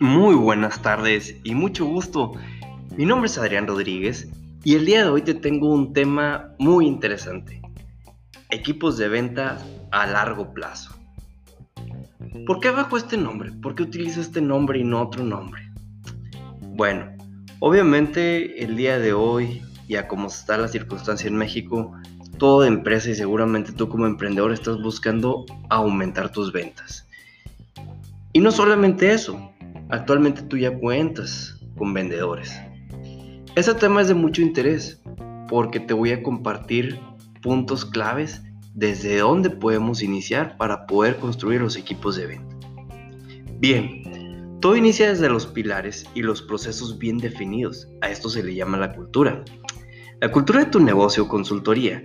[0.00, 2.32] Muy buenas tardes y mucho gusto.
[2.96, 4.28] Mi nombre es Adrián Rodríguez
[4.64, 7.60] y el día de hoy te tengo un tema muy interesante.
[8.50, 9.58] Equipos de venta
[9.90, 10.94] a largo plazo.
[12.46, 13.52] ¿Por qué bajo este nombre?
[13.52, 15.70] ¿Por qué utilizo este nombre y no otro nombre?
[16.60, 17.12] Bueno,
[17.60, 21.92] obviamente el día de hoy, ya como está la circunstancia en México,
[22.42, 27.06] toda empresa y seguramente tú como emprendedor estás buscando aumentar tus ventas.
[28.32, 29.52] Y no solamente eso,
[29.92, 32.58] Actualmente tú ya cuentas con vendedores.
[33.56, 35.02] Este tema es de mucho interés
[35.50, 36.98] porque te voy a compartir
[37.42, 38.40] puntos claves
[38.72, 42.56] desde dónde podemos iniciar para poder construir los equipos de venta.
[43.58, 47.86] Bien, todo inicia desde los pilares y los procesos bien definidos.
[48.00, 49.44] A esto se le llama la cultura.
[50.22, 52.02] La cultura de tu negocio o consultoría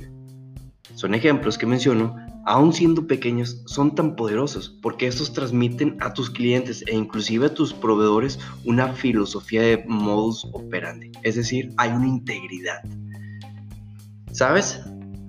[0.98, 2.16] son ejemplos que menciono
[2.48, 7.54] aun siendo pequeños, son tan poderosos porque estos transmiten a tus clientes e inclusive a
[7.54, 12.82] tus proveedores una filosofía de modus operandi, es decir, hay una integridad.
[14.32, 14.82] ¿Sabes?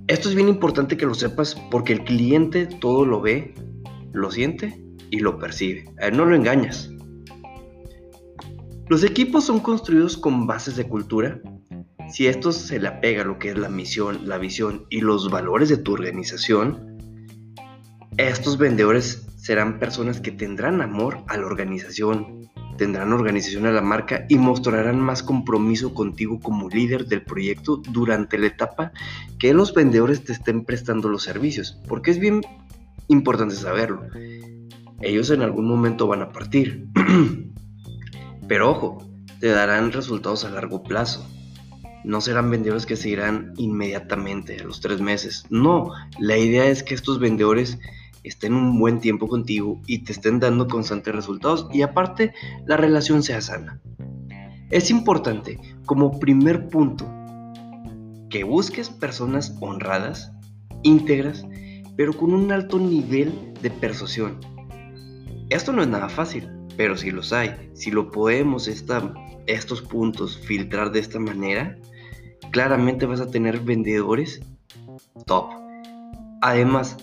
[0.07, 3.53] Esto es bien importante que lo sepas porque el cliente todo lo ve,
[4.13, 5.85] lo siente y lo percibe.
[6.13, 6.89] No lo engañas.
[8.89, 11.43] Los equipos son construidos con bases de cultura.
[12.11, 15.31] Si esto se le apega a lo que es la misión, la visión y los
[15.31, 16.99] valores de tu organización,
[18.17, 24.25] estos vendedores serán personas que tendrán amor a la organización, tendrán organización a la marca
[24.29, 28.93] y mostrarán más compromiso contigo como líder del proyecto durante la etapa
[29.39, 32.41] que los vendedores te estén prestando los servicios, porque es bien
[33.09, 34.07] importante saberlo.
[35.01, 36.89] Ellos en algún momento van a partir,
[38.49, 39.09] pero ojo,
[39.41, 41.27] te darán resultados a largo plazo.
[42.05, 45.45] No serán vendedores que se irán inmediatamente a los tres meses.
[45.51, 47.79] No, la idea es que estos vendedores
[48.25, 52.33] estén un buen tiempo contigo y te estén dando constantes resultados y aparte
[52.67, 53.81] la relación sea sana.
[54.71, 57.07] Es importante como primer punto
[58.29, 60.33] que busques personas honradas,
[60.83, 61.47] íntegras,
[61.97, 64.39] pero con un alto nivel de persuasión.
[65.49, 68.69] Esto no es nada fácil, pero si los hay, si lo podemos
[69.49, 71.77] estos puntos filtrar de esta manera,
[72.53, 74.41] claramente vas a tener vendedores
[75.27, 75.51] top.
[76.43, 76.97] Además,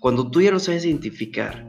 [0.00, 1.66] cuando tú ya lo sabes identificar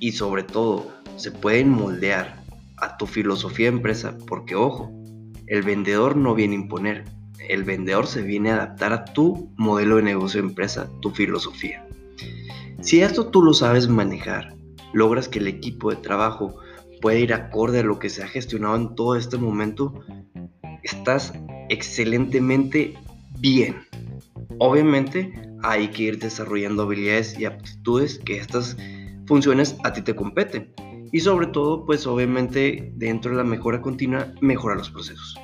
[0.00, 2.42] y sobre todo se pueden moldear
[2.76, 4.92] a tu filosofía de empresa, porque ojo,
[5.46, 7.04] el vendedor no viene a imponer,
[7.48, 11.86] el vendedor se viene a adaptar a tu modelo de negocio de empresa, tu filosofía.
[12.80, 14.54] Si esto tú lo sabes manejar,
[14.92, 16.56] logras que el equipo de trabajo
[17.00, 19.94] pueda ir acorde a lo que se ha gestionado en todo este momento,
[20.82, 21.32] estás
[21.68, 22.94] excelentemente
[23.38, 23.76] bien.
[24.58, 25.32] Obviamente
[25.62, 28.76] hay que ir desarrollando habilidades y aptitudes que estas
[29.26, 30.72] funciones a ti te competen.
[31.12, 35.38] Y sobre todo, pues obviamente dentro de la mejora continua, mejora los procesos.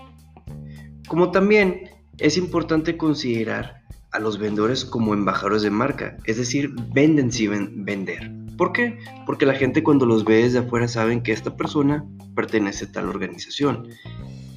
[1.09, 3.83] Como también es importante considerar
[4.13, 8.44] a los vendedores como embajadores de marca, es decir, venden sin vender.
[8.57, 8.99] ¿Por qué?
[9.27, 12.05] Porque la gente cuando los ve desde afuera saben que esta persona
[12.35, 13.89] pertenece a tal organización.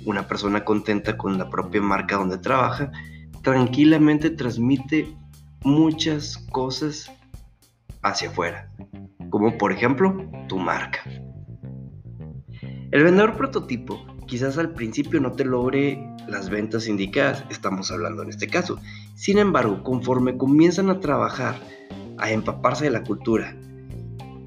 [0.06, 2.92] Una persona contenta con la propia marca donde trabaja,
[3.42, 5.16] tranquilamente transmite
[5.64, 7.12] muchas cosas
[8.04, 8.72] hacia afuera,
[9.30, 11.02] como por ejemplo tu marca.
[12.92, 18.30] El vendedor prototipo quizás al principio no te logre las ventas indicadas, estamos hablando en
[18.30, 18.80] este caso.
[19.16, 21.56] Sin embargo, conforme comienzan a trabajar,
[22.18, 23.56] a empaparse de la cultura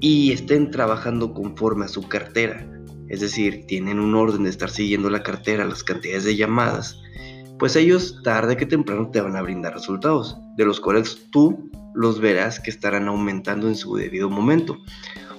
[0.01, 2.67] y estén trabajando conforme a su cartera,
[3.07, 6.99] es decir, tienen un orden de estar siguiendo la cartera, las cantidades de llamadas,
[7.59, 12.19] pues ellos tarde que temprano te van a brindar resultados, de los cuales tú los
[12.19, 14.77] verás que estarán aumentando en su debido momento.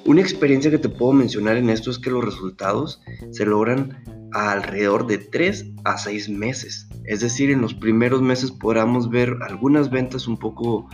[0.05, 4.03] Una experiencia que te puedo mencionar en esto es que los resultados se logran
[4.33, 6.89] alrededor de 3 a 6 meses.
[7.05, 10.89] Es decir, en los primeros meses podamos ver algunas ventas un poco,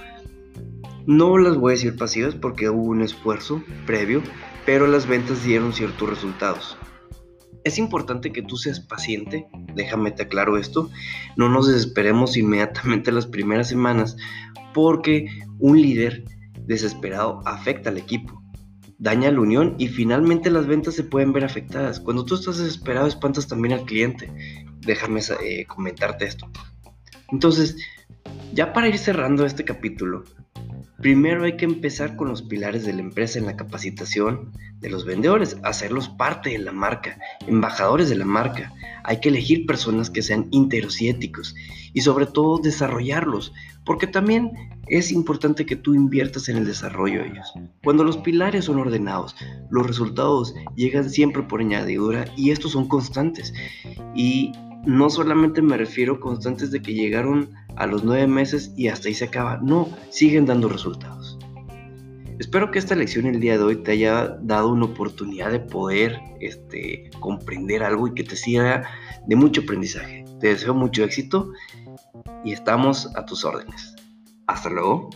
[1.09, 4.23] no las voy a decir pasivas porque hubo un esfuerzo previo,
[4.67, 6.77] pero las ventas dieron ciertos resultados.
[7.65, 10.91] Es importante que tú seas paciente, déjame te aclaro esto,
[11.35, 14.19] no nos desesperemos inmediatamente las primeras semanas
[14.75, 15.29] porque
[15.59, 16.25] un líder
[16.67, 18.43] desesperado afecta al equipo,
[18.99, 22.01] daña la unión y finalmente las ventas se pueden ver afectadas.
[22.01, 24.31] Cuando tú estás desesperado espantas también al cliente.
[24.81, 26.51] Déjame eh, comentarte esto.
[27.33, 27.77] Entonces,
[28.53, 30.25] ya para ir cerrando este capítulo,
[30.99, 35.05] Primero hay que empezar con los pilares de la empresa en la capacitación de los
[35.05, 38.73] vendedores, hacerlos parte de la marca, embajadores de la marca.
[39.05, 41.55] Hay que elegir personas que sean íntegros y éticos
[41.95, 43.53] y sobre todo desarrollarlos,
[43.85, 44.51] porque también
[44.89, 47.53] es importante que tú inviertas en el desarrollo de ellos.
[47.85, 49.37] Cuando los pilares son ordenados,
[49.71, 53.55] los resultados llegan siempre por añadidura y estos son constantes.
[54.17, 54.53] Y
[54.85, 59.15] no solamente me refiero constantes de que llegaron a los nueve meses y hasta ahí
[59.15, 59.59] se acaba.
[59.59, 61.39] No, siguen dando resultados.
[62.39, 66.21] Espero que esta lección el día de hoy te haya dado una oportunidad de poder
[66.41, 68.85] este, comprender algo y que te sirva
[69.27, 70.25] de mucho aprendizaje.
[70.41, 71.51] Te deseo mucho éxito
[72.45, 73.97] y estamos a tus órdenes.
[74.47, 75.11] Hasta luego.